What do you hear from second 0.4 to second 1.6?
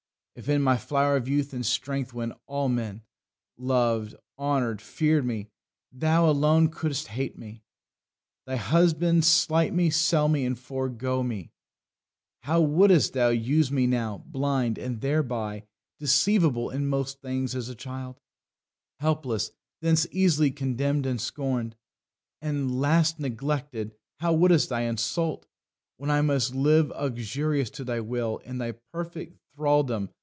in my flower of youth